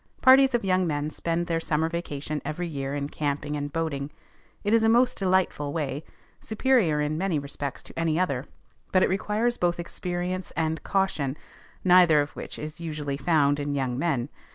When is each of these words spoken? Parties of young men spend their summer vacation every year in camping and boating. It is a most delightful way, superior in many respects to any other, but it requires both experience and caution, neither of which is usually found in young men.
Parties 0.19 0.55
of 0.55 0.65
young 0.65 0.87
men 0.87 1.11
spend 1.11 1.45
their 1.45 1.59
summer 1.59 1.87
vacation 1.87 2.41
every 2.43 2.67
year 2.67 2.95
in 2.95 3.07
camping 3.07 3.55
and 3.55 3.71
boating. 3.71 4.09
It 4.63 4.73
is 4.73 4.81
a 4.83 4.89
most 4.89 5.15
delightful 5.19 5.71
way, 5.73 6.03
superior 6.39 6.99
in 7.01 7.19
many 7.19 7.37
respects 7.37 7.83
to 7.83 7.99
any 7.99 8.19
other, 8.19 8.47
but 8.91 9.03
it 9.03 9.09
requires 9.09 9.59
both 9.59 9.79
experience 9.79 10.49
and 10.57 10.81
caution, 10.81 11.37
neither 11.83 12.19
of 12.19 12.31
which 12.31 12.57
is 12.57 12.81
usually 12.81 13.15
found 13.15 13.59
in 13.59 13.75
young 13.75 13.95
men. 13.99 14.29